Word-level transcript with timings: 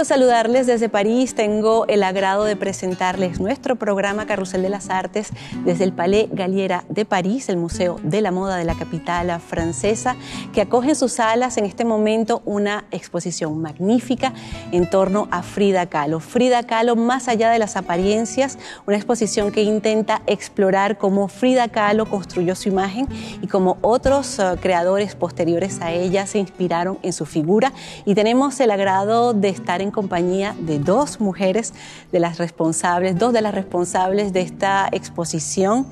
Gusto 0.00 0.14
saludarles 0.14 0.66
desde 0.66 0.88
París. 0.88 1.34
Tengo 1.34 1.84
el 1.86 2.02
agrado 2.02 2.44
de 2.44 2.56
presentarles 2.56 3.38
nuestro 3.38 3.76
programa 3.76 4.24
Carrusel 4.24 4.62
de 4.62 4.70
las 4.70 4.88
Artes 4.88 5.28
desde 5.64 5.84
el 5.84 5.92
Palais 5.92 6.28
Galliera 6.32 6.84
de 6.88 7.04
París, 7.04 7.50
el 7.50 7.58
Museo 7.58 7.98
de 8.02 8.22
la 8.22 8.30
Moda 8.30 8.56
de 8.56 8.64
la 8.64 8.76
capital 8.76 9.38
francesa, 9.40 10.16
que 10.54 10.62
acoge 10.62 10.90
en 10.90 10.96
sus 10.96 11.12
salas 11.12 11.58
en 11.58 11.66
este 11.66 11.84
momento 11.84 12.40
una 12.46 12.84
exposición 12.92 13.60
magnífica 13.60 14.32
en 14.72 14.88
torno 14.88 15.28
a 15.30 15.42
Frida 15.42 15.84
Kahlo. 15.86 16.20
Frida 16.20 16.62
Kahlo 16.62 16.96
más 16.96 17.28
allá 17.28 17.50
de 17.50 17.58
las 17.58 17.76
apariencias, 17.76 18.58
una 18.86 18.96
exposición 18.96 19.52
que 19.52 19.62
intenta 19.62 20.22
explorar 20.26 20.96
cómo 20.96 21.28
Frida 21.28 21.68
Kahlo 21.68 22.06
construyó 22.06 22.54
su 22.54 22.70
imagen 22.70 23.06
y 23.42 23.48
cómo 23.48 23.76
otros 23.82 24.38
uh, 24.38 24.56
creadores 24.58 25.14
posteriores 25.14 25.82
a 25.82 25.92
ella 25.92 26.26
se 26.26 26.38
inspiraron 26.38 26.98
en 27.02 27.12
su 27.12 27.26
figura. 27.26 27.72
Y 28.06 28.14
tenemos 28.14 28.58
el 28.60 28.70
agrado 28.70 29.34
de 29.34 29.50
estar 29.50 29.82
en 29.82 29.89
compañía 29.90 30.54
de 30.60 30.78
dos 30.78 31.20
mujeres, 31.20 31.72
de 32.12 32.20
las 32.20 32.38
responsables, 32.38 33.18
dos 33.18 33.32
de 33.32 33.42
las 33.42 33.54
responsables 33.54 34.32
de 34.32 34.40
esta 34.42 34.88
exposición. 34.92 35.86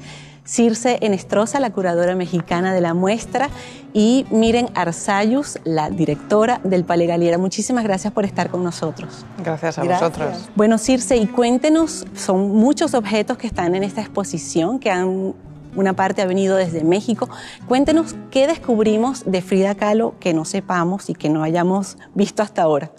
Circe 0.45 0.98
Enestrosa, 1.02 1.61
la 1.61 1.70
curadora 1.70 2.15
mexicana 2.15 2.73
de 2.73 2.80
la 2.80 2.95
muestra, 2.95 3.51
y 3.92 4.25
Miren 4.31 4.70
Arsayus, 4.75 5.58
la 5.64 5.91
directora 5.91 6.61
del 6.64 6.84
Palais 6.84 7.06
Galiera. 7.06 7.36
Muchísimas 7.36 7.84
gracias 7.84 8.14
por 8.14 8.25
estar 8.25 8.48
con 8.48 8.64
nosotros. 8.64 9.27
Gracias 9.45 9.78
a 9.78 9.84
gracias. 9.84 10.11
vosotros. 10.11 10.48
Bueno, 10.55 10.78
Circe, 10.78 11.19
y 11.19 11.27
cuéntenos, 11.27 12.06
son 12.14 12.48
muchos 12.53 12.95
objetos 12.95 13.36
que 13.36 13.47
están 13.47 13.75
en 13.75 13.84
esta 13.84 14.01
exposición, 14.01 14.78
que 14.78 14.91
han 14.91 15.34
una 15.77 15.92
parte 15.95 16.23
ha 16.23 16.27
venido 16.27 16.56
desde 16.56 16.83
México. 16.83 17.28
Cuéntenos 17.67 18.17
qué 18.30 18.47
descubrimos 18.47 19.25
de 19.25 19.42
Frida 19.42 19.75
Kahlo 19.75 20.14
que 20.19 20.34
no 20.34 20.45
sepamos 20.45 21.11
y 21.11 21.14
que 21.14 21.28
no 21.28 21.42
hayamos 21.42 21.98
visto 22.14 22.42
hasta 22.42 22.62
ahora. 22.62 22.91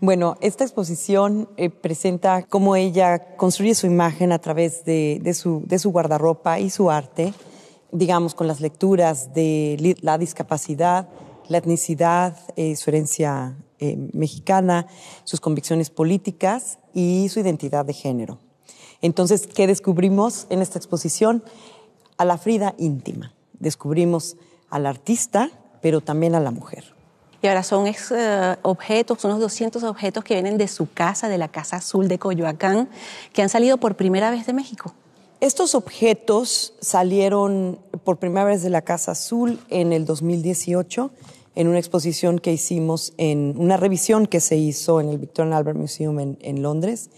Bueno, 0.00 0.36
esta 0.40 0.62
exposición 0.62 1.48
eh, 1.56 1.70
presenta 1.70 2.44
cómo 2.44 2.76
ella 2.76 3.34
construye 3.34 3.74
su 3.74 3.88
imagen 3.88 4.30
a 4.30 4.38
través 4.38 4.84
de, 4.84 5.34
su, 5.34 5.90
guardarropa 5.90 6.60
y 6.60 6.70
su 6.70 6.88
arte, 6.88 7.34
digamos, 7.90 8.36
con 8.36 8.46
las 8.46 8.60
lecturas 8.60 9.34
de 9.34 9.96
la 10.00 10.16
discapacidad, 10.16 11.08
la 11.48 11.58
etnicidad, 11.58 12.36
eh, 12.54 12.76
su 12.76 12.90
herencia 12.90 13.56
eh, 13.80 13.96
mexicana, 14.12 14.86
sus 15.24 15.40
convicciones 15.40 15.90
políticas 15.90 16.78
y 16.94 17.28
su 17.28 17.40
identidad 17.40 17.84
de 17.84 17.92
género. 17.92 18.38
Entonces, 19.02 19.48
¿qué 19.48 19.66
descubrimos 19.66 20.46
en 20.48 20.62
esta 20.62 20.78
exposición? 20.78 21.42
A 22.18 22.24
la 22.24 22.38
Frida 22.38 22.76
íntima. 22.78 23.34
Descubrimos 23.58 24.36
al 24.70 24.86
artista, 24.86 25.50
pero 25.82 26.00
también 26.00 26.36
a 26.36 26.40
la 26.40 26.52
mujer. 26.52 26.97
Y 27.40 27.46
ahora 27.46 27.62
son 27.62 27.86
ex, 27.86 28.10
uh, 28.10 28.56
objetos, 28.62 29.24
unos 29.24 29.40
200 29.40 29.82
objetos 29.84 30.24
que 30.24 30.34
vienen 30.34 30.58
de 30.58 30.66
su 30.66 30.90
casa, 30.90 31.28
de 31.28 31.38
la 31.38 31.48
Casa 31.48 31.76
Azul 31.76 32.08
de 32.08 32.18
Coyoacán, 32.18 32.88
que 33.32 33.42
han 33.42 33.48
salido 33.48 33.78
por 33.78 33.96
primera 33.96 34.30
vez 34.30 34.46
de 34.46 34.52
México. 34.52 34.94
Estos 35.40 35.76
objetos 35.76 36.74
salieron 36.80 37.78
por 38.02 38.16
primera 38.16 38.44
vez 38.44 38.62
de 38.62 38.70
la 38.70 38.82
Casa 38.82 39.12
Azul 39.12 39.60
en 39.68 39.92
el 39.92 40.04
2018 40.04 41.12
en 41.54 41.68
una 41.68 41.78
exposición 41.78 42.38
que 42.38 42.52
hicimos 42.52 43.14
en 43.18 43.54
una 43.56 43.76
revisión 43.76 44.26
que 44.26 44.40
se 44.40 44.56
hizo 44.56 45.00
en 45.00 45.08
el 45.08 45.18
Victorian 45.18 45.52
Albert 45.52 45.78
Museum 45.78 46.18
en, 46.20 46.38
en 46.40 46.62
Londres. 46.62 47.10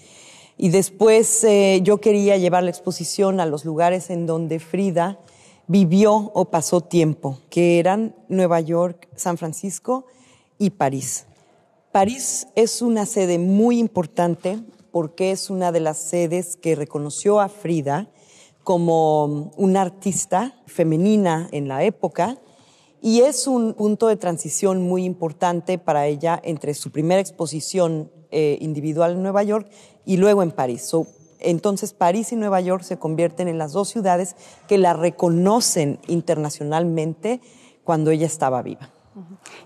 Y 0.56 0.68
después 0.68 1.42
eh, 1.44 1.80
yo 1.82 2.02
quería 2.02 2.36
llevar 2.36 2.62
la 2.62 2.70
exposición 2.70 3.40
a 3.40 3.46
los 3.46 3.64
lugares 3.64 4.10
en 4.10 4.26
donde 4.26 4.60
Frida 4.60 5.18
vivió 5.70 6.32
o 6.34 6.46
pasó 6.46 6.80
tiempo, 6.80 7.38
que 7.48 7.78
eran 7.78 8.16
Nueva 8.28 8.58
York, 8.58 9.08
San 9.14 9.38
Francisco 9.38 10.04
y 10.58 10.70
París. 10.70 11.26
París 11.92 12.48
es 12.56 12.82
una 12.82 13.06
sede 13.06 13.38
muy 13.38 13.78
importante 13.78 14.58
porque 14.90 15.30
es 15.30 15.48
una 15.48 15.70
de 15.70 15.78
las 15.78 15.98
sedes 15.98 16.56
que 16.56 16.74
reconoció 16.74 17.38
a 17.38 17.48
Frida 17.48 18.08
como 18.64 19.52
una 19.56 19.82
artista 19.82 20.60
femenina 20.66 21.48
en 21.52 21.68
la 21.68 21.84
época 21.84 22.38
y 23.00 23.20
es 23.20 23.46
un 23.46 23.74
punto 23.74 24.08
de 24.08 24.16
transición 24.16 24.82
muy 24.82 25.04
importante 25.04 25.78
para 25.78 26.08
ella 26.08 26.40
entre 26.42 26.74
su 26.74 26.90
primera 26.90 27.20
exposición 27.20 28.10
eh, 28.32 28.58
individual 28.60 29.12
en 29.12 29.22
Nueva 29.22 29.44
York 29.44 29.70
y 30.04 30.16
luego 30.16 30.42
en 30.42 30.50
París. 30.50 30.82
Entonces 31.40 31.92
París 31.92 32.32
y 32.32 32.36
Nueva 32.36 32.60
York 32.60 32.82
se 32.82 32.98
convierten 32.98 33.48
en 33.48 33.58
las 33.58 33.72
dos 33.72 33.88
ciudades 33.88 34.36
que 34.68 34.78
la 34.78 34.92
reconocen 34.92 35.98
internacionalmente 36.06 37.40
cuando 37.84 38.10
ella 38.10 38.26
estaba 38.26 38.62
viva. 38.62 38.90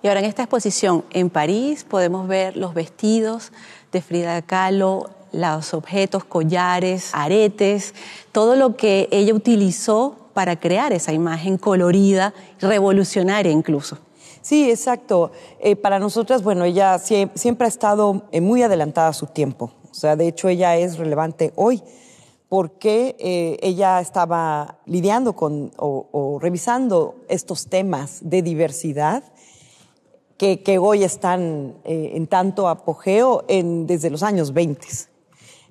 Y 0.03 0.09
ahora 0.09 0.21
en 0.21 0.27
esta 0.27 0.43
exposición 0.43 1.05
en 1.11 1.31
París 1.31 1.85
podemos 1.85 2.27
ver 2.27 2.57
los 2.57 2.75
vestidos 2.75 3.53
de 3.93 4.01
Frida 4.01 4.41
Kahlo, 4.43 5.11
los 5.33 5.75
objetos, 5.75 6.25
collares, 6.25 7.11
aretes, 7.13 7.95
todo 8.33 8.57
lo 8.57 8.77
que 8.77 9.09
ella 9.11 9.35
utilizó 9.35 10.17
para 10.33 10.59
crear 10.59 10.93
esa 10.93 11.13
imagen 11.13 11.59
colorida, 11.59 12.35
revolucionaria 12.61 13.53
incluso. 13.53 13.99
Sí, 14.43 14.71
exacto. 14.71 15.33
Eh, 15.61 15.75
para 15.75 15.99
nosotras, 15.99 16.43
bueno, 16.43 16.65
ella 16.65 16.99
siempre 16.99 17.65
ha 17.65 17.69
estado 17.69 18.25
eh, 18.31 18.41
muy 18.41 18.63
adelantada 18.63 19.09
a 19.09 19.13
su 19.15 19.27
tiempo. 19.27 19.73
O 19.95 19.97
sea, 19.97 20.17
de 20.17 20.27
hecho 20.27 20.49
ella 20.49 20.77
es 20.77 20.99
relevante 20.99 21.53
hoy 21.55 21.81
porque 22.49 23.15
eh, 23.21 23.59
ella 23.63 24.01
estaba 24.01 24.79
lidiando 24.87 25.37
con 25.37 25.73
o, 25.77 26.39
revisando 26.43 27.15
estos 27.29 27.69
temas 27.69 28.19
de 28.21 28.43
diversidad 28.43 29.23
que, 30.37 30.65
que 30.65 30.79
hoy 30.79 31.05
están 31.05 31.77
eh, 31.85 32.13
en 32.15 32.27
tanto 32.27 32.69
apogeo 32.69 33.45
desde 33.49 34.11
los 34.11 34.25
años 34.25 34.53
20. 34.53 34.85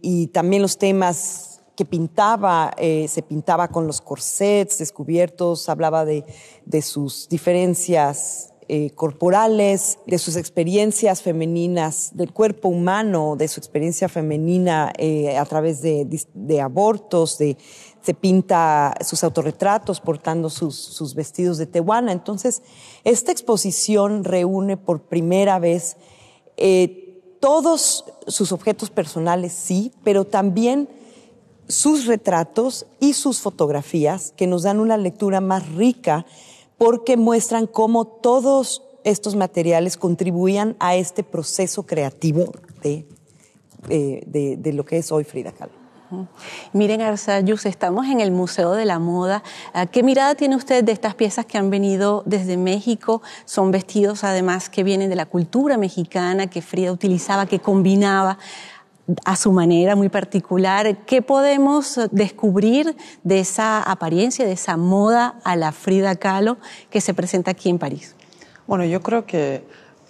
Y 0.02 0.28
también 0.28 0.62
los 0.62 0.78
temas 0.78 1.62
que 1.76 1.84
pintaba, 1.84 2.72
eh, 2.78 3.08
se 3.10 3.24
pintaba 3.24 3.68
con 3.68 3.88
los 3.88 4.00
corsets 4.00 4.78
descubiertos, 4.78 5.68
hablaba 5.68 6.06
de, 6.06 6.24
de 6.66 6.82
sus 6.82 7.28
diferencias 7.28 8.53
eh, 8.68 8.92
corporales, 8.92 10.00
de 10.08 10.18
sus 10.18 10.36
experiencias 10.36 11.22
femeninas, 11.22 12.12
del 12.14 12.32
cuerpo 12.32 12.70
humano, 12.70 13.36
de 13.38 13.48
su 13.48 13.60
experiencia 13.60 14.10
femenina 14.10 14.94
eh, 14.98 15.38
a 15.38 15.46
través 15.46 15.82
de, 15.82 16.62
abortos, 16.62 17.38
de, 17.38 17.58
se 18.02 18.14
pinta 18.14 18.96
sus 19.02 19.24
autorretratos 19.24 20.00
portando 20.00 20.50
sus, 20.50 20.76
sus, 20.76 21.16
vestidos 21.16 21.58
de 21.58 21.66
tehuana. 21.66 22.12
Entonces, 22.12 22.62
esta 23.04 23.32
exposición 23.32 24.24
reúne 24.24 24.78
por 24.78 25.02
primera 25.02 25.60
vez 25.60 25.98
eh, 26.58 27.22
todos 27.40 28.06
sus 28.28 28.52
objetos 28.52 28.90
personales, 28.90 29.54
sí, 29.54 29.92
pero 30.04 30.26
también 30.26 30.88
sus 31.68 32.06
retratos 32.06 32.86
y 33.00 33.14
sus 33.14 33.40
fotografías 33.40 34.34
que 34.36 34.48
nos 34.48 34.64
dan 34.64 34.80
una 34.80 34.98
lectura 34.98 35.42
más 35.42 35.68
rica 35.74 36.26
porque 36.84 37.16
muestran 37.16 37.66
cómo 37.66 38.04
todos 38.04 38.84
estos 39.06 39.38
materiales 39.38 39.96
contribuían 39.96 40.76
a 40.82 40.96
este 40.96 41.24
proceso 41.24 41.84
creativo 41.84 42.52
de, 42.82 43.08
de, 43.88 44.58
de, 44.58 44.74
lo 44.74 44.84
que 44.84 44.98
es 44.98 45.10
hoy 45.10 45.24
Frida 45.24 45.54
Kahlo. 45.54 45.72
Miren, 46.74 47.02
Arsayus, 47.02 47.66
estamos 47.66 48.08
en 48.08 48.20
el 48.20 48.32
Museo 48.32 48.74
de 48.74 48.84
la 48.84 49.00
Moda. 49.00 49.44
¿Qué 49.94 50.04
mirada 50.04 50.36
tiene 50.36 50.58
usted 50.58 50.84
de 50.84 50.92
estas 50.92 51.16
piezas 51.16 51.46
que 51.46 51.58
han 51.58 51.70
venido 51.70 52.22
desde 52.26 52.58
México? 52.58 53.22
Son 53.46 53.72
vestidos, 53.72 54.26
además, 54.26 54.70
que 54.70 54.84
vienen 54.84 55.10
de 55.10 55.16
la 55.16 55.26
cultura 55.26 55.78
mexicana, 55.78 56.48
que 56.48 56.62
Frida 56.62 56.92
utilizaba, 56.92 57.46
que 57.46 57.60
combinaba 57.60 58.38
a 59.26 59.36
su 59.36 59.52
manera 59.52 59.96
muy 59.96 60.10
particular. 60.10 60.98
¿Qué 61.06 61.22
podemos 61.22 62.00
descubrir 62.12 62.96
de 63.24 63.40
esa 63.40 63.82
apariencia, 63.82 64.46
de 64.46 64.54
esa 64.54 64.78
moda 64.78 65.36
a 65.44 65.56
la 65.56 65.72
Frida 65.72 66.16
Kahlo 66.16 66.58
que 66.90 67.02
se 67.02 67.14
presenta 67.14 67.52
aquí 67.52 67.70
en 67.70 67.80
París? 67.80 68.16
Bueno, 68.66 68.86
yo 68.86 69.02
creo 69.02 69.26
que 69.26 69.66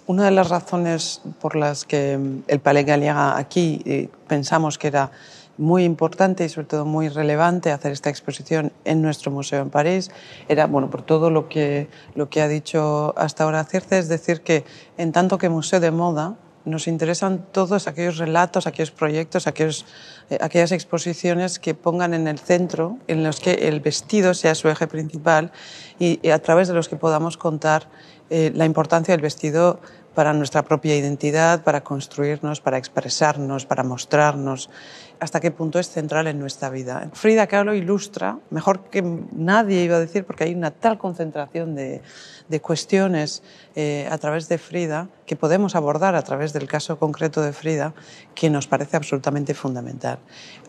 una 0.06 0.24
de 0.24 0.30
las 0.30 0.48
razones 0.48 1.22
por 1.40 1.56
las 1.56 1.84
que 1.84 2.18
el 2.46 2.60
Palais 2.60 2.86
Galliera 2.86 3.36
aquí 3.36 3.82
eh, 3.84 4.08
pensamos 4.28 4.78
que 4.78 4.88
era 4.88 5.10
muy 5.56 5.84
importante 5.84 6.44
y 6.44 6.48
sobre 6.48 6.66
todo 6.66 6.84
muy 6.84 7.08
relevante 7.08 7.70
hacer 7.70 7.92
esta 7.92 8.10
exposición 8.10 8.72
en 8.84 9.02
nuestro 9.02 9.30
museo 9.30 9.62
en 9.62 9.70
París 9.70 10.10
era, 10.48 10.66
bueno, 10.66 10.90
por 10.90 11.02
todo 11.02 11.30
lo 11.30 11.48
que, 11.48 11.88
lo 12.14 12.28
que 12.28 12.42
ha 12.42 12.48
dicho 12.48 13.14
hasta 13.16 13.44
ahora 13.44 13.64
Circe, 13.64 13.98
es 13.98 14.08
decir, 14.08 14.42
que 14.42 14.64
en 14.98 15.12
tanto 15.12 15.38
que 15.38 15.48
museo 15.48 15.80
de 15.80 15.90
moda, 15.90 16.36
nos 16.64 16.88
interesan 16.88 17.44
todos 17.52 17.86
aquellos 17.86 18.18
relatos, 18.18 18.66
aquellos 18.66 18.90
proyectos, 18.90 19.46
eh, 19.46 20.38
aquellas 20.40 20.72
exposiciones 20.72 21.58
que 21.58 21.74
pongan 21.74 22.14
en 22.14 22.26
el 22.26 22.38
centro, 22.38 22.98
en 23.06 23.22
los 23.22 23.40
que 23.40 23.68
el 23.68 23.80
vestido 23.80 24.34
sea 24.34 24.54
su 24.54 24.68
eje 24.68 24.86
principal 24.86 25.52
y, 25.98 26.28
a 26.28 26.38
través 26.38 26.68
de 26.68 26.74
los 26.74 26.88
que 26.88 26.96
podamos 26.96 27.36
contar 27.36 27.88
eh, 28.30 28.50
la 28.54 28.64
importancia 28.64 29.12
del 29.12 29.20
vestido 29.20 29.80
para 30.14 30.32
nuestra 30.32 30.62
propia 30.62 30.96
identidad, 30.96 31.62
para 31.62 31.82
construirnos, 31.82 32.60
para 32.60 32.78
expresarnos, 32.78 33.66
para 33.66 33.82
mostrarnos, 33.82 34.70
hasta 35.20 35.40
qué 35.40 35.50
punto 35.50 35.78
es 35.78 35.88
central 35.88 36.26
en 36.26 36.38
nuestra 36.38 36.70
vida. 36.70 37.08
Frida 37.12 37.46
Kahlo 37.46 37.74
ilustra, 37.74 38.38
mejor 38.50 38.84
que 38.90 39.02
nadie 39.32 39.82
iba 39.82 39.96
a 39.96 40.00
decir, 40.00 40.24
porque 40.24 40.44
hay 40.44 40.54
una 40.54 40.70
tal 40.70 40.98
concentración 40.98 41.74
de, 41.74 42.02
de 42.48 42.60
cuestiones 42.60 43.42
eh, 43.74 44.06
a 44.10 44.18
través 44.18 44.48
de 44.48 44.58
Frida 44.58 45.08
que 45.26 45.36
podemos 45.36 45.74
abordar 45.74 46.14
a 46.14 46.22
través 46.22 46.52
del 46.52 46.68
caso 46.68 46.98
concreto 46.98 47.40
de 47.40 47.52
Frida 47.52 47.94
que 48.34 48.50
nos 48.50 48.66
parece 48.66 48.96
absolutamente 48.96 49.54
fundamental. 49.54 50.18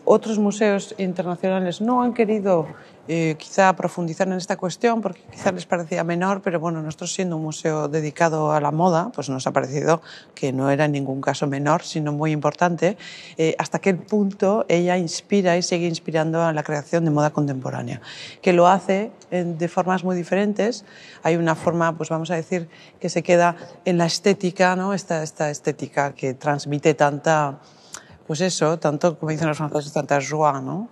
Otros 0.04 0.38
museos 0.38 0.94
internacionales 0.98 1.80
no 1.80 2.02
han 2.02 2.14
querido 2.14 2.66
eh, 3.08 3.36
quizá 3.38 3.74
profundizar 3.76 4.26
en 4.26 4.34
esta 4.34 4.56
cuestión 4.56 5.00
porque 5.00 5.20
quizá 5.30 5.52
les 5.52 5.66
parecía 5.66 6.02
menor, 6.02 6.42
pero 6.42 6.58
bueno, 6.58 6.82
nosotros 6.82 7.12
siendo 7.12 7.36
un 7.36 7.42
museo 7.42 7.86
dedicado 7.86 8.50
a 8.50 8.60
la 8.60 8.72
moda, 8.72 9.12
pues 9.14 9.28
nos 9.28 9.46
ha 9.46 9.52
parecido 9.52 10.00
que 10.34 10.52
no 10.52 10.70
era 10.70 10.86
en 10.86 10.92
ningún 10.92 11.20
caso 11.20 11.46
menor, 11.46 11.82
sino 11.82 12.12
muy 12.12 12.32
importante, 12.32 12.96
eh, 13.36 13.54
hasta 13.58 13.78
qué 13.78 13.94
punto 13.94 14.35
ella 14.68 14.98
inspira 14.98 15.56
y 15.56 15.62
sigue 15.62 15.86
inspirando 15.86 16.42
a 16.42 16.52
la 16.52 16.62
creación 16.62 17.04
de 17.04 17.10
moda 17.10 17.30
contemporánea, 17.30 18.00
que 18.42 18.52
lo 18.52 18.66
hace 18.66 19.10
de 19.30 19.68
formas 19.68 20.04
muy 20.04 20.16
diferentes. 20.16 20.84
Hay 21.22 21.36
una 21.36 21.54
forma, 21.54 21.96
pues 21.96 22.08
vamos 22.08 22.30
a 22.30 22.34
decir, 22.34 22.68
que 23.00 23.08
se 23.08 23.22
queda 23.22 23.56
en 23.84 23.98
la 23.98 24.06
estética, 24.06 24.76
¿no? 24.76 24.94
esta, 24.94 25.22
esta 25.22 25.50
estética 25.50 26.14
que 26.14 26.34
transmite 26.34 26.94
tanta, 26.94 27.58
pues 28.26 28.40
eso, 28.40 28.78
tanto, 28.78 29.18
como 29.18 29.30
dicen 29.30 29.48
los 29.48 29.56
franceses, 29.56 29.92
tanta 29.92 30.18
joie, 30.20 30.60
¿no? 30.62 30.88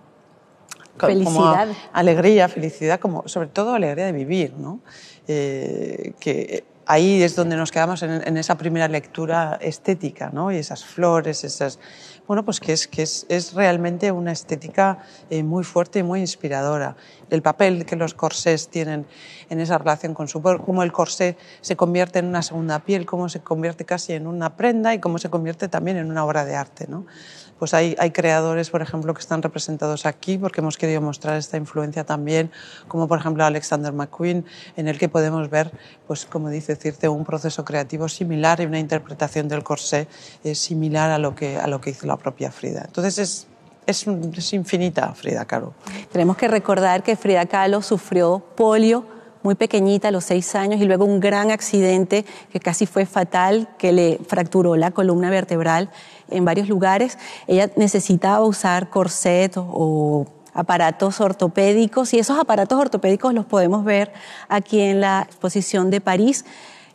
Felicidad. 0.97 1.67
alegría, 1.91 2.47
felicidad, 2.47 2.99
como, 2.99 3.27
sobre 3.27 3.49
todo 3.49 3.73
alegría 3.73 4.05
de 4.05 4.11
vivir, 4.13 4.53
¿no? 4.57 4.79
Eh, 5.27 6.13
que 6.19 6.63
ahí 6.85 7.21
es 7.21 7.35
donde 7.35 7.57
nos 7.57 7.71
quedamos 7.71 8.01
en, 8.03 8.25
en, 8.25 8.37
esa 8.37 8.55
primera 8.55 8.87
lectura 8.87 9.57
estética, 9.61 10.29
¿no? 10.31 10.51
Y 10.51 10.57
esas 10.57 10.85
flores, 10.85 11.43
esas, 11.43 11.79
bueno, 12.27 12.43
pues 12.43 12.59
que 12.59 12.73
es, 12.73 12.87
que 12.87 13.03
es, 13.03 13.25
es 13.29 13.53
realmente 13.53 14.11
una 14.11 14.31
estética 14.31 14.99
eh, 15.29 15.43
muy 15.43 15.63
fuerte 15.63 15.99
y 15.99 16.03
muy 16.03 16.19
inspiradora. 16.19 16.95
El 17.29 17.41
papel 17.41 17.85
que 17.85 17.95
los 17.95 18.13
corsés 18.13 18.69
tienen 18.69 19.05
en 19.49 19.59
esa 19.59 19.77
relación 19.77 20.13
con 20.13 20.27
su 20.27 20.41
cuerpo, 20.41 20.65
cómo 20.65 20.83
el 20.83 20.91
corsé 20.91 21.37
se 21.61 21.75
convierte 21.75 22.19
en 22.19 22.25
una 22.25 22.41
segunda 22.41 22.79
piel, 22.79 23.05
cómo 23.05 23.29
se 23.29 23.41
convierte 23.41 23.85
casi 23.85 24.13
en 24.13 24.27
una 24.27 24.55
prenda 24.55 24.93
y 24.93 24.99
cómo 24.99 25.17
se 25.17 25.29
convierte 25.29 25.67
también 25.67 25.97
en 25.97 26.09
una 26.09 26.25
obra 26.25 26.45
de 26.45 26.55
arte, 26.55 26.87
¿no? 26.87 27.05
pues 27.59 27.73
hay, 27.73 27.95
hay, 27.99 28.11
creadores, 28.11 28.69
por 28.69 28.81
ejemplo, 28.81 29.13
que 29.13 29.21
están 29.21 29.41
representados 29.41 30.05
aquí 30.05 30.37
porque 30.37 30.59
hemos 30.59 30.77
querido 30.77 31.01
mostrar 31.01 31.37
esta 31.37 31.57
influencia 31.57 32.03
también, 32.03 32.51
como 32.87 33.07
por 33.07 33.19
ejemplo 33.19 33.45
Alexander 33.45 33.93
McQueen, 33.93 34.45
en 34.75 34.87
el 34.87 34.99
que 34.99 35.07
podemos 35.07 35.49
ver, 35.49 35.71
pues 36.05 36.25
como 36.25 36.49
dice 36.49 36.75
Circe, 36.75 37.07
un 37.07 37.23
proceso 37.23 37.63
creativo 37.63 38.09
similar 38.09 38.59
y 38.59 38.65
una 38.65 38.79
interpretación 38.79 39.47
del 39.47 39.63
corsé 39.63 40.07
eh, 40.43 40.53
similar 40.53 41.11
a 41.11 41.17
lo, 41.17 41.33
que, 41.33 41.57
a 41.57 41.67
lo 41.67 41.79
que 41.79 41.91
hizo 41.91 42.07
la 42.07 42.14
propia 42.17 42.51
Frida. 42.51 42.83
Entonces 42.85 43.17
es, 43.17 43.47
es, 43.85 44.05
es 44.37 44.53
infinita 44.53 45.13
Frida 45.13 45.45
Kahlo. 45.45 45.73
Tenemos 46.11 46.37
que 46.37 46.47
recordar 46.47 47.03
que 47.03 47.15
Frida 47.15 47.45
Kahlo 47.45 47.81
sufrió 47.81 48.43
polio 48.55 49.05
muy 49.45 49.53
pequeñita, 49.53 50.07
a 50.07 50.11
los 50.11 50.23
seis 50.23 50.55
años, 50.55 50.81
y 50.81 50.85
luego 50.85 51.05
un 51.05 51.19
gran 51.19 51.51
accidente 51.51 52.25
que 52.51 52.59
casi 52.59 52.87
fue 52.87 53.05
fatal, 53.05 53.69
que 53.77 53.91
le 53.91 54.19
fracturó 54.27 54.75
la 54.75 54.89
columna 54.89 55.29
vertebral 55.29 55.91
en 56.31 56.43
varios 56.45 56.67
lugares. 56.67 57.19
Ella 57.45 57.69
necesitaba 57.75 58.43
usar 58.43 58.89
corset 58.89 59.53
o 59.55 60.25
aparatos 60.55 61.21
ortopédicos 61.21 62.13
y 62.15 62.19
esos 62.19 62.39
aparatos 62.39 62.79
ortopédicos 62.79 63.35
los 63.35 63.45
podemos 63.45 63.85
ver 63.85 64.13
aquí 64.49 64.79
en 64.79 64.99
la 64.99 65.27
exposición 65.27 65.91
de 65.91 66.01
París. 66.01 66.43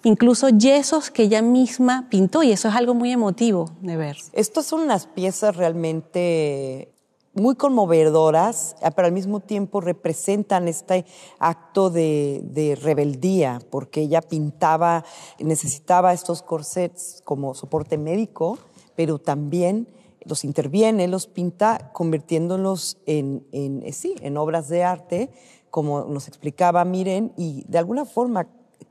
Incluso 0.02 0.48
yesos 0.48 1.10
que 1.10 1.24
ella 1.24 1.42
misma 1.42 2.08
pintó 2.10 2.42
y 2.42 2.52
eso 2.52 2.68
es 2.68 2.74
algo 2.74 2.94
muy 2.94 3.12
emotivo 3.12 3.70
de 3.80 3.96
ver. 3.96 4.16
Estas 4.32 4.66
son 4.66 4.82
unas 4.82 5.06
piezas 5.06 5.56
realmente 5.56 6.92
muy 7.34 7.54
conmovedoras, 7.54 8.76
pero 8.96 9.06
al 9.06 9.12
mismo 9.12 9.40
tiempo 9.40 9.80
representan 9.80 10.68
este 10.68 11.04
acto 11.38 11.90
de, 11.90 12.78
rebeldía, 12.82 13.60
porque 13.70 14.02
ella 14.02 14.20
pintaba, 14.20 15.04
necesitaba 15.38 16.12
estos 16.12 16.42
corsets 16.42 17.22
como 17.24 17.54
soporte 17.54 17.98
médico 17.98 18.58
pero 19.00 19.18
también 19.18 19.88
los 20.26 20.44
interviene, 20.44 21.08
los 21.08 21.26
pinta, 21.26 21.90
convirtiéndolos 21.94 22.98
en, 23.06 23.46
en, 23.50 23.82
eh, 23.82 23.94
sí, 23.94 24.14
en 24.20 24.36
obras 24.36 24.68
de 24.68 24.84
arte, 24.84 25.30
como 25.70 26.04
nos 26.04 26.28
explicaba 26.28 26.84
Miren, 26.84 27.32
y 27.38 27.64
de 27.66 27.78
alguna 27.78 28.04
forma 28.04 28.46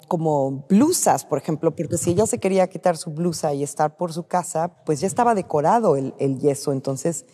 como 0.10 0.66
blusas, 0.68 1.24
por 1.24 1.38
ejemplo, 1.38 1.74
porque 1.74 1.98
si 1.98 2.10
ella 2.10 2.26
se 2.26 2.40
quería 2.40 2.68
quitar 2.68 2.98
su 2.98 3.12
blusa 3.12 3.54
y 3.54 3.64
estar 3.64 3.96
por 3.96 4.12
su 4.12 4.24
casa, 4.24 4.70
pues 4.86 5.00
ya 5.00 5.08
estaba 5.08 5.34
decorado 5.34 5.96
el, 5.96 6.14
el 6.20 6.40
yeso, 6.40 6.74
entonces 6.74 7.26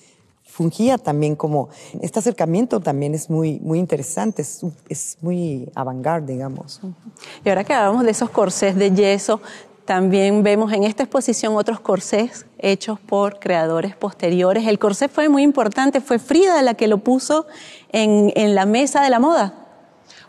fungía 0.45 0.97
también 0.97 1.35
como, 1.35 1.69
este 2.01 2.19
acercamiento 2.19 2.79
también 2.79 3.15
es 3.15 3.29
muy, 3.29 3.59
muy 3.61 3.79
interesante, 3.79 4.43
es, 4.43 4.61
es 4.87 5.17
muy 5.21 5.71
avant 5.75 6.05
digamos. 6.27 6.79
Y 7.43 7.49
ahora 7.49 7.63
que 7.63 7.73
hablamos 7.73 8.05
de 8.05 8.11
esos 8.11 8.29
corsés 8.29 8.75
de 8.75 8.91
yeso, 8.91 9.41
también 9.85 10.43
vemos 10.43 10.71
en 10.73 10.83
esta 10.83 11.03
exposición 11.03 11.55
otros 11.55 11.79
corsés 11.79 12.45
hechos 12.57 12.99
por 12.99 13.39
creadores 13.39 13.95
posteriores. 13.95 14.67
El 14.67 14.79
corsé 14.79 15.09
fue 15.09 15.29
muy 15.29 15.43
importante, 15.43 16.01
fue 16.01 16.17
Frida 16.19 16.61
la 16.61 16.73
que 16.73 16.87
lo 16.87 16.99
puso 16.99 17.45
en, 17.91 18.31
en 18.35 18.55
la 18.55 18.65
mesa 18.65 19.03
de 19.03 19.09
la 19.09 19.19
moda. 19.19 19.53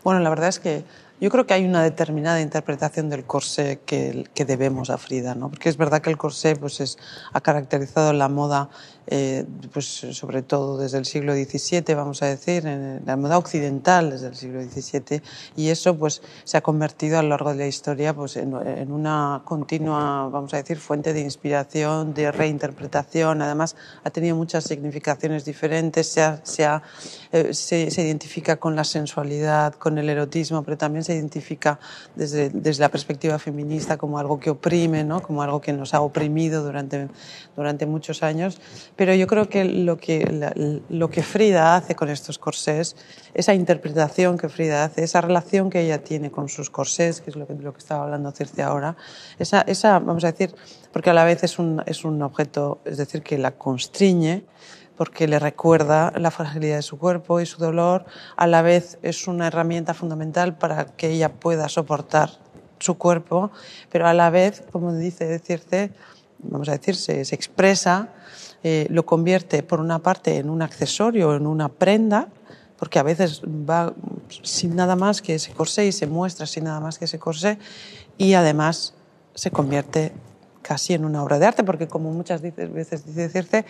Bueno, 0.03 0.19
la 0.19 0.29
verdad 0.29 0.49
es 0.49 0.59
que 0.59 0.83
yo 1.19 1.29
creo 1.29 1.47
que 1.47 1.53
hay 1.53 1.65
una 1.65 1.83
determinada 1.83 2.41
interpretación 2.41 3.09
del 3.09 3.25
corsé 3.25 3.79
que, 3.85 4.27
que 4.33 4.45
debemos 4.45 4.89
a 4.89 4.97
Frida, 4.97 5.35
¿no? 5.35 5.49
porque 5.49 5.69
es 5.69 5.77
verdad 5.77 6.01
que 6.01 6.09
el 6.09 6.17
corsé 6.17 6.55
pues, 6.55 6.79
es, 6.79 6.97
ha 7.33 7.41
caracterizado 7.41 8.13
la 8.13 8.29
moda 8.29 8.69
eh, 9.09 9.45
pues 9.71 9.85
sobre 9.85 10.41
todo 10.41 10.77
desde 10.77 10.97
el 10.97 11.05
siglo 11.05 11.33
XVII, 11.33 11.95
vamos 11.95 12.21
a 12.23 12.25
decir, 12.25 12.65
en 12.65 13.01
la 13.05 13.15
moda 13.15 13.37
occidental 13.37 14.09
desde 14.09 14.27
el 14.27 14.35
siglo 14.35 14.61
XVII, 14.61 15.21
y 15.55 15.69
eso 15.69 15.97
pues 15.97 16.21
se 16.43 16.57
ha 16.57 16.61
convertido 16.61 17.17
a 17.17 17.23
lo 17.23 17.29
largo 17.29 17.51
de 17.51 17.55
la 17.55 17.67
historia 17.67 18.13
pues 18.13 18.35
en, 18.35 18.53
una 18.91 19.43
continua, 19.45 20.27
vamos 20.27 20.53
a 20.53 20.57
decir, 20.57 20.77
fuente 20.77 21.13
de 21.13 21.21
inspiración, 21.21 22.13
de 22.13 22.33
reinterpretación, 22.33 23.41
además 23.41 23.77
ha 24.03 24.09
tenido 24.09 24.35
muchas 24.35 24.65
significaciones 24.65 25.45
diferentes, 25.45 26.07
se, 26.07 26.21
ha, 26.21 26.41
se, 26.43 26.65
ha, 26.65 26.83
eh, 27.31 27.53
se, 27.53 27.87
identifica 28.01 28.57
con 28.57 28.75
la 28.75 28.83
sensualidad, 28.83 29.73
con 29.75 29.97
el 29.97 30.09
erotismo, 30.09 30.63
pero 30.63 30.77
también 30.77 31.05
se 31.05 31.15
identifica 31.15 31.79
desde, 32.15 32.49
desde 32.49 32.81
la 32.81 32.89
perspectiva 32.89 33.39
feminista 33.39 33.97
como 33.97 34.19
algo 34.19 34.37
que 34.37 34.49
oprime, 34.49 35.05
¿no? 35.05 35.21
como 35.21 35.43
algo 35.43 35.61
que 35.61 35.71
nos 35.71 35.93
ha 35.93 36.01
oprimido 36.01 36.61
durante, 36.61 37.07
durante 37.55 37.85
muchos 37.85 38.21
años 38.21 38.59
pero 38.97 39.13
yo 39.13 39.27
creo 39.27 39.47
que 39.47 39.63
lo 39.63 39.97
que, 39.97 40.81
lo 40.89 41.09
que 41.09 41.21
Frida 41.23 41.75
hace 41.75 41.95
con 41.95 42.09
estos 42.09 42.39
corsés, 42.39 42.95
esa 43.35 43.53
interpretación 43.53 44.37
que 44.37 44.49
Frida 44.49 44.83
hace, 44.83 45.03
esa 45.03 45.21
relación 45.21 45.69
que 45.69 45.81
ella 45.81 46.03
tiene 46.03 46.31
con 46.31 46.49
sus 46.49 46.71
corsés, 46.71 47.21
que 47.21 47.29
es 47.29 47.35
lo 47.35 47.45
que, 47.45 47.53
lo 47.53 47.71
que 47.73 47.79
estaba 47.79 48.03
hablando 48.03 48.31
Circe 48.31 48.63
ahora, 48.63 48.97
esa, 49.37 49.61
esa, 49.61 49.99
vamos 49.99 50.23
a 50.23 50.31
decir, 50.31 50.53
porque 50.91 51.11
a 51.11 51.13
la 51.13 51.23
vez 51.23 51.43
es 51.43 51.59
un, 51.59 51.83
es 51.85 52.03
un 52.03 52.21
objeto, 52.23 52.81
es 52.85 52.97
decir, 52.97 53.21
que 53.21 53.37
la 53.37 53.51
constriñe, 53.51 54.43
porque 54.97 55.27
le 55.27 55.37
recuerda 55.37 56.11
la 56.15 56.31
fragilidad 56.31 56.77
de 56.77 56.81
su 56.81 56.97
cuerpo 56.97 57.39
y 57.39 57.45
su 57.45 57.59
dolor, 57.59 58.05
a 58.35 58.47
la 58.47 58.63
vez 58.63 58.97
es 59.03 59.27
una 59.27 59.47
herramienta 59.47 59.93
fundamental 59.93 60.57
para 60.57 60.87
que 60.87 61.11
ella 61.11 61.33
pueda 61.33 61.69
soportar 61.69 62.31
su 62.79 62.97
cuerpo, 62.97 63.51
pero 63.91 64.07
a 64.07 64.13
la 64.15 64.31
vez, 64.31 64.63
como 64.71 64.93
dice 64.93 65.37
Circe, 65.37 65.91
vamos 66.39 66.69
a 66.69 66.73
decir, 66.73 66.95
se, 66.95 67.21
expresa 67.21 68.09
eh, 68.63 68.87
lo 68.89 69.05
convierte 69.05 69.63
por 69.63 69.79
una 69.79 69.99
parte 69.99 70.37
en 70.37 70.49
un 70.49 70.61
accesorio, 70.61 71.35
en 71.35 71.47
una 71.47 71.69
prenda, 71.69 72.29
porque 72.77 72.99
a 72.99 73.03
veces 73.03 73.41
va 73.43 73.93
sin 74.43 74.75
nada 74.75 74.95
más 74.95 75.21
que 75.21 75.35
ese 75.35 75.51
corsé 75.53 75.87
y 75.87 75.91
se 75.91 76.07
muestra 76.07 76.45
sin 76.45 76.65
nada 76.65 76.79
más 76.79 76.97
que 76.97 77.05
ese 77.05 77.19
corsé, 77.19 77.59
y 78.17 78.33
además 78.33 78.93
se 79.35 79.51
convierte 79.51 80.13
casi 80.61 80.93
en 80.93 81.05
una 81.05 81.23
obra 81.23 81.39
de 81.39 81.45
arte, 81.45 81.63
porque 81.63 81.87
como 81.87 82.11
muchas 82.11 82.41
veces 82.41 83.05
dice 83.05 83.29
Circe, 83.29 83.65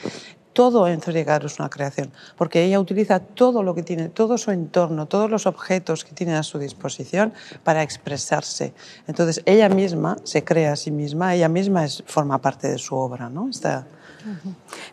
todo 0.58 0.88
en 0.88 1.00
es 1.00 1.60
una 1.60 1.70
creación, 1.70 2.12
porque 2.36 2.64
ella 2.64 2.80
utiliza 2.80 3.20
todo 3.20 3.62
lo 3.62 3.76
que 3.76 3.84
tiene, 3.84 4.10
todo 4.10 4.40
su 4.40 4.50
entorno, 4.50 5.06
todos 5.06 5.30
los 5.30 5.46
objetos 5.46 6.04
que 6.04 6.14
tiene 6.14 6.34
a 6.34 6.42
su 6.42 6.58
disposición 6.58 7.32
para 7.64 7.84
expresarse. 7.84 8.74
Entonces 9.06 9.44
ella 9.46 9.70
misma 9.70 10.18
se 10.24 10.44
crea 10.44 10.74
a 10.74 10.76
sí 10.76 10.90
misma, 10.90 11.36
ella 11.36 11.48
misma 11.48 11.86
es, 11.86 12.04
forma 12.08 12.42
parte 12.42 12.70
de 12.70 12.80
su 12.80 12.96
obra, 12.96 13.30
¿no? 13.30 13.52
Esta, 13.52 13.86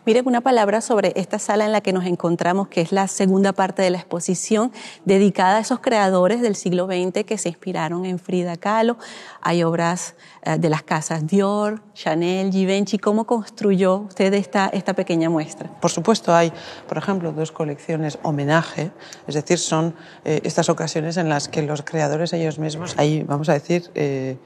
Miren 0.05 0.27
una 0.27 0.41
palabra 0.41 0.81
sobre 0.81 1.13
esta 1.15 1.39
sala 1.39 1.65
en 1.65 1.71
la 1.71 1.81
que 1.81 1.93
nos 1.93 2.05
encontramos, 2.05 2.67
que 2.67 2.81
es 2.81 2.91
la 2.91 3.07
segunda 3.07 3.53
parte 3.53 3.81
de 3.81 3.89
la 3.89 3.97
exposición 3.97 4.71
dedicada 5.05 5.57
a 5.57 5.59
esos 5.59 5.79
creadores 5.79 6.41
del 6.41 6.55
siglo 6.55 6.85
XX 6.85 7.23
que 7.25 7.37
se 7.37 7.49
inspiraron 7.49 8.05
en 8.05 8.19
Frida 8.19 8.57
Kahlo. 8.57 8.97
Hay 9.41 9.63
obras 9.63 10.15
eh, 10.43 10.57
de 10.57 10.69
las 10.69 10.83
casas 10.83 11.27
Dior, 11.27 11.81
Chanel, 11.93 12.51
Givenchy. 12.51 12.97
¿Cómo 12.97 13.25
construyó 13.25 13.97
usted 13.97 14.33
esta, 14.33 14.67
esta 14.67 14.93
pequeña 14.93 15.29
muestra? 15.29 15.69
Por 15.79 15.91
supuesto, 15.91 16.33
hay, 16.33 16.51
por 16.87 16.97
ejemplo, 16.97 17.31
dos 17.31 17.51
colecciones 17.51 18.19
homenaje, 18.23 18.91
es 19.27 19.35
decir, 19.35 19.57
son 19.57 19.95
eh, 20.23 20.41
estas 20.43 20.69
ocasiones 20.69 21.17
en 21.17 21.29
las 21.29 21.47
que 21.47 21.61
los 21.61 21.81
creadores 21.81 22.33
ellos 22.33 22.59
mismos, 22.59 22.95
ahí 22.97 23.23
vamos 23.23 23.49
a 23.49 23.53
decir, 23.53 23.89
eh, 23.95 24.37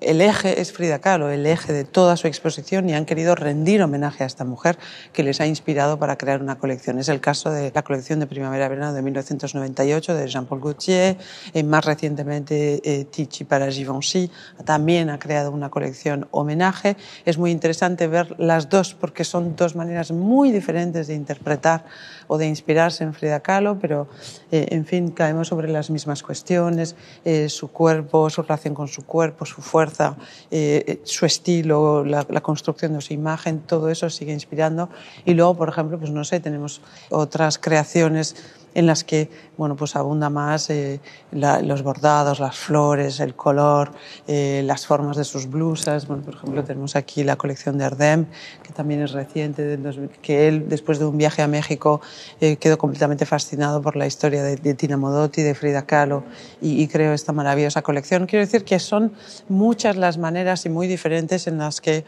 el 0.00 0.20
eje 0.20 0.60
es 0.60 0.72
Frida 0.72 0.98
Kahlo, 0.98 1.30
el 1.30 1.44
eje 1.44 1.72
de 1.72 1.84
toda 1.84 2.16
su 2.16 2.26
exposición 2.26 2.88
y 2.88 2.94
han 2.94 3.04
querido 3.04 3.34
rendir 3.34 3.82
homenaje 3.82 4.24
a 4.24 4.26
esta 4.26 4.44
mujer 4.44 4.78
que 5.12 5.22
les 5.22 5.40
ha 5.40 5.46
inspirado 5.46 5.98
para 5.98 6.16
crear 6.16 6.40
una 6.40 6.58
colección. 6.58 6.98
Es 6.98 7.08
el 7.08 7.20
caso 7.20 7.50
de 7.50 7.70
la 7.74 7.82
colección 7.82 8.18
de 8.20 8.26
primavera-verano 8.26 8.94
de 8.94 9.02
1998 9.02 10.14
de 10.14 10.26
Jean-Paul 10.26 10.60
Gaultier, 10.60 11.16
y 11.52 11.62
más 11.62 11.84
recientemente 11.84 12.80
eh, 12.82 13.04
Ticci 13.04 13.44
para 13.44 13.70
Givenchy 13.70 14.30
también 14.64 15.10
ha 15.10 15.18
creado 15.18 15.50
una 15.50 15.68
colección 15.68 16.28
homenaje. 16.30 16.96
Es 17.24 17.36
muy 17.36 17.50
interesante 17.50 18.06
ver 18.06 18.34
las 18.38 18.68
dos 18.68 18.94
porque 18.94 19.24
son 19.24 19.54
dos 19.54 19.76
maneras 19.76 20.12
muy 20.12 20.50
diferentes 20.50 21.08
de 21.08 21.14
interpretar 21.14 21.84
o 22.26 22.38
de 22.38 22.46
inspirarse 22.46 23.04
en 23.04 23.14
Frida 23.14 23.40
Kahlo, 23.40 23.78
pero 23.78 24.08
eh, 24.50 24.68
en 24.70 24.86
fin, 24.86 25.10
caemos 25.10 25.48
sobre 25.48 25.68
las 25.68 25.90
mismas 25.90 26.22
cuestiones, 26.22 26.96
eh, 27.24 27.48
su 27.48 27.68
cuerpo, 27.68 28.30
su 28.30 28.42
relación 28.42 28.74
con 28.74 28.88
su 28.88 29.04
cuerpo, 29.04 29.44
su 29.44 29.57
fuerza, 29.58 30.16
eh, 30.50 30.84
eh, 30.86 31.00
su 31.04 31.26
estilo, 31.26 32.04
la, 32.04 32.24
construcción 32.40 32.94
de 32.94 33.00
su 33.00 33.12
imagen, 33.12 33.60
todo 33.60 33.88
eso 33.88 34.08
sigue 34.10 34.32
inspirando. 34.32 34.88
Y 35.24 35.34
luego, 35.34 35.56
por 35.56 35.68
ejemplo, 35.68 35.98
pues 35.98 36.10
no 36.10 36.24
sé, 36.24 36.40
tenemos 36.40 36.80
otras 37.10 37.58
creaciones 37.58 38.36
en 38.78 38.86
las 38.86 39.02
que 39.02 39.28
bueno, 39.56 39.74
pues 39.74 39.96
abunda 39.96 40.30
más 40.30 40.70
eh, 40.70 41.00
los 41.32 41.82
bordados, 41.82 42.38
las 42.38 42.56
flores, 42.56 43.18
el 43.18 43.34
color, 43.34 43.90
las 44.28 44.86
formas 44.86 45.16
de 45.16 45.24
sus 45.24 45.50
blusas. 45.50 46.06
Bueno, 46.06 46.22
por 46.22 46.34
ejemplo, 46.34 46.62
tenemos 46.62 46.94
aquí 46.94 47.24
la 47.24 47.34
colección 47.34 47.76
de 47.76 47.84
Ardem, 47.84 48.26
que 48.62 48.72
también 48.72 49.02
es 49.02 49.10
reciente, 49.10 49.76
que 50.22 50.46
él, 50.46 50.68
después 50.68 51.00
de 51.00 51.06
un 51.06 51.18
viaje 51.18 51.42
a 51.42 51.48
México, 51.48 52.00
quedó 52.38 52.78
completamente 52.78 53.26
fascinado 53.26 53.82
por 53.82 53.96
la 53.96 54.06
historia 54.06 54.44
de, 54.44 54.74
Tina 54.74 54.96
Modotti, 54.96 55.42
de 55.42 55.56
Frida 55.56 55.84
Kahlo, 55.84 56.22
y, 56.60 56.80
y 56.80 56.86
creó 56.86 57.12
esta 57.12 57.32
maravillosa 57.32 57.82
colección. 57.82 58.26
Quiero 58.26 58.44
decir 58.44 58.64
que 58.64 58.78
son 58.78 59.12
muchas 59.48 59.96
las 59.96 60.18
maneras 60.18 60.64
y 60.66 60.68
muy 60.68 60.86
diferentes 60.86 61.48
en 61.48 61.58
las 61.58 61.80
que 61.80 62.04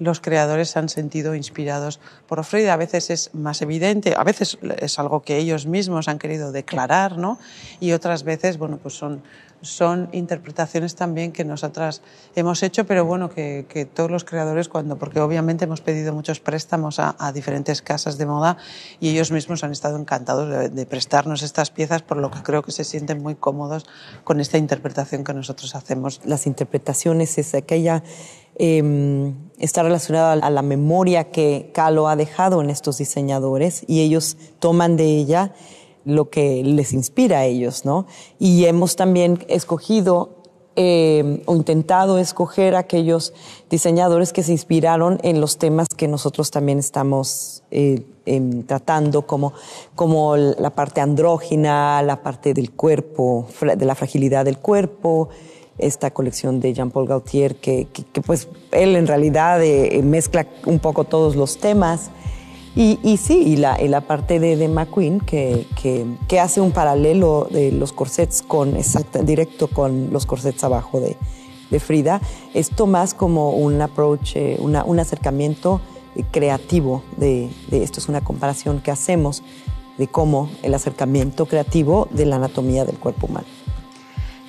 los 0.00 0.20
creadores 0.20 0.70
se 0.70 0.78
han 0.80 0.88
sentido 0.88 1.36
inspirados 1.36 2.00
por 2.26 2.42
Frida. 2.44 2.72
A 2.72 2.76
veces 2.76 3.10
es 3.10 3.34
más 3.34 3.62
evidente, 3.62 4.14
a 4.16 4.24
veces 4.24 4.58
es 4.80 4.98
algo 4.98 5.22
que 5.22 5.36
ellos 5.36 5.66
mismos 5.66 6.08
han 6.08 6.18
querido 6.18 6.50
declarar, 6.50 7.18
¿no? 7.18 7.38
Y 7.78 7.92
otras 7.92 8.24
veces, 8.24 8.58
bueno, 8.58 8.78
pues 8.82 8.94
son 8.94 9.22
son 9.62 10.08
interpretaciones 10.12 10.94
también 10.94 11.32
que 11.32 11.44
nosotras 11.44 12.02
hemos 12.34 12.62
hecho, 12.62 12.86
pero 12.86 13.04
bueno, 13.04 13.30
que, 13.30 13.66
que 13.68 13.84
todos 13.84 14.10
los 14.10 14.24
creadores, 14.24 14.68
cuando, 14.68 14.96
porque 14.96 15.20
obviamente 15.20 15.64
hemos 15.64 15.80
pedido 15.80 16.14
muchos 16.14 16.40
préstamos 16.40 16.98
a, 16.98 17.14
a 17.18 17.32
diferentes 17.32 17.82
casas 17.82 18.16
de 18.16 18.26
moda 18.26 18.56
y 19.00 19.10
ellos 19.10 19.30
mismos 19.30 19.62
han 19.62 19.72
estado 19.72 19.98
encantados 19.98 20.48
de, 20.48 20.68
de, 20.70 20.86
prestarnos 20.86 21.42
estas 21.42 21.70
piezas, 21.70 22.02
por 22.02 22.16
lo 22.16 22.30
que 22.30 22.42
creo 22.42 22.62
que 22.62 22.72
se 22.72 22.84
sienten 22.84 23.22
muy 23.22 23.34
cómodos 23.34 23.86
con 24.24 24.40
esta 24.40 24.58
interpretación 24.58 25.24
que 25.24 25.34
nosotros 25.34 25.74
hacemos. 25.74 26.20
Las 26.24 26.46
interpretaciones 26.46 27.36
es 27.38 27.54
aquella 27.54 28.02
eh, 28.62 29.32
está 29.58 29.82
relacionada 29.82 30.34
a 30.34 30.50
la 30.50 30.60
memoria 30.60 31.30
que 31.30 31.70
Calo 31.72 32.08
ha 32.08 32.16
dejado 32.16 32.60
en 32.60 32.68
estos 32.68 32.98
diseñadores 32.98 33.84
y 33.86 34.02
ellos 34.02 34.36
toman 34.58 34.98
de 34.98 35.06
ella 35.16 35.54
lo 36.04 36.28
que 36.28 36.62
les 36.62 36.92
inspira 36.92 37.38
a 37.38 37.44
ellos, 37.46 37.86
¿no? 37.86 38.06
Y 38.38 38.66
hemos 38.66 38.96
también 38.96 39.42
escogido 39.48 40.40
eh, 40.76 41.42
o 41.46 41.56
intentado 41.56 42.18
escoger 42.18 42.76
aquellos 42.76 43.32
diseñadores 43.70 44.34
que 44.34 44.42
se 44.42 44.52
inspiraron 44.52 45.18
en 45.22 45.40
los 45.40 45.56
temas 45.56 45.88
que 45.96 46.06
nosotros 46.06 46.50
también 46.50 46.78
estamos 46.78 47.62
eh, 47.70 48.04
em, 48.26 48.62
tratando, 48.64 49.26
como, 49.26 49.54
como 49.94 50.36
la 50.36 50.70
parte 50.70 51.00
andrógina, 51.00 52.02
la 52.02 52.22
parte 52.22 52.52
del 52.52 52.72
cuerpo, 52.72 53.46
de 53.60 53.86
la 53.86 53.94
fragilidad 53.94 54.44
del 54.44 54.58
cuerpo, 54.58 55.30
esta 55.80 56.10
colección 56.10 56.60
de 56.60 56.72
Jean-Paul 56.72 57.06
Gaultier, 57.06 57.56
que, 57.56 57.88
que, 57.92 58.20
pues 58.20 58.48
él 58.72 58.96
en 58.96 59.06
realidad 59.06 59.62
eh, 59.62 60.00
mezcla 60.02 60.46
un 60.66 60.78
poco 60.78 61.04
todos 61.04 61.36
los 61.36 61.58
temas. 61.58 62.10
Y, 62.76 63.00
y 63.02 63.16
sí, 63.16 63.42
y 63.44 63.56
la, 63.56 63.82
y 63.82 63.88
la 63.88 64.02
parte 64.02 64.38
de, 64.38 64.56
de 64.56 64.68
McQueen 64.68 65.18
que, 65.20 65.66
que, 65.80 66.06
que, 66.28 66.38
hace 66.38 66.60
un 66.60 66.70
paralelo 66.70 67.48
de 67.50 67.72
los 67.72 67.92
corsets 67.92 68.42
con, 68.42 68.76
exacto, 68.76 69.22
directo 69.24 69.66
con 69.66 70.12
los 70.12 70.24
corsets 70.24 70.62
abajo 70.62 71.00
de, 71.00 71.16
de 71.70 71.80
Frida, 71.80 72.20
esto 72.54 72.86
más 72.86 73.12
como 73.12 73.50
un 73.50 73.80
approach, 73.80 74.36
eh, 74.36 74.56
una, 74.60 74.84
un 74.84 75.00
acercamiento 75.00 75.80
eh, 76.14 76.24
creativo 76.30 77.02
de, 77.16 77.50
de, 77.70 77.82
esto 77.82 77.98
es 77.98 78.08
una 78.08 78.20
comparación 78.20 78.80
que 78.80 78.92
hacemos 78.92 79.42
de 79.98 80.06
cómo 80.06 80.48
el 80.62 80.72
acercamiento 80.74 81.46
creativo 81.46 82.08
de 82.10 82.26
la 82.26 82.36
anatomía 82.36 82.84
del 82.84 82.98
cuerpo 82.98 83.26
humano. 83.26 83.46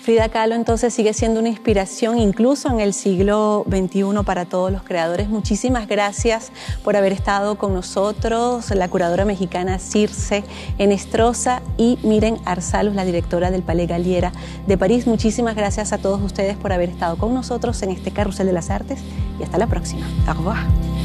Frida 0.02 0.30
Kahlo 0.30 0.56
entonces 0.56 0.96
sigue 0.96 1.14
siendo 1.14 1.40
una 1.40 1.50
inspiración 1.50 2.18
incluso 2.18 2.70
en 2.70 2.80
el 2.80 2.92
siglo 2.92 3.64
XXI 3.70 4.24
para 4.26 4.46
todos 4.46 4.72
los 4.72 4.82
creadores. 4.82 5.30
Muchísimas 5.30 5.88
gracias 5.88 6.52
por 6.84 6.96
haber 6.96 7.14
estado 7.14 7.56
con 7.60 7.76
nosotros, 7.76 8.72
la 8.72 8.90
curadora 8.90 9.26
mexicana 9.26 9.78
Circe 9.78 10.44
Enestrosa 10.80 11.62
y 11.78 12.00
Miren 12.02 12.40
Arsalus, 12.46 12.96
la 12.96 13.06
directora 13.06 13.52
del 13.52 13.62
Palais 13.62 13.88
Galiera 13.88 14.32
de 14.66 14.76
París. 14.76 15.06
Muchísimas 15.06 15.56
gracias 15.56 15.94
a 15.94 16.00
todos 16.00 16.20
ustedes 16.24 16.58
por 16.58 16.74
haber 16.74 16.90
estado 16.90 17.16
con 17.18 17.36
nosotros 17.36 17.80
en 17.84 17.92
este 17.92 18.10
Carrusel 18.10 18.48
de 18.48 18.54
las 18.54 18.72
Artes 18.72 19.00
y 19.40 19.44
hasta 19.44 19.60
la 19.60 19.68
próxima. 19.68 20.08
Au 20.26 20.34
revoir. 20.34 21.01